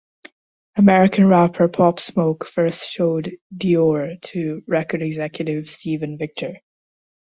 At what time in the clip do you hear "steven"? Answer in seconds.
5.69-6.17